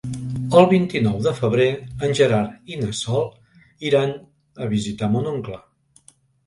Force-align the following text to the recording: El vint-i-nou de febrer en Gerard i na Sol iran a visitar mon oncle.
El 0.59 0.63
vint-i-nou 0.71 1.19
de 1.25 1.33
febrer 1.41 1.67
en 2.07 2.17
Gerard 2.21 2.73
i 2.73 2.81
na 2.81 2.91
Sol 3.03 3.31
iran 3.93 4.19
a 4.65 4.75
visitar 4.77 5.13
mon 5.15 5.35
oncle. 5.37 5.63